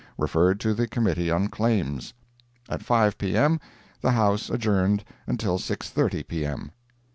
Referred 0.17 0.59
to 0.61 0.73
the 0.73 0.87
Committee 0.87 1.29
on 1.29 1.47
Claims. 1.47 2.15
At 2.67 2.81
5 2.81 3.19
P.M. 3.19 3.59
the 4.01 4.09
House 4.13 4.49
adjourned 4.49 5.03
until 5.27 5.59
6:30 5.59 6.27
P.M. 6.27 6.71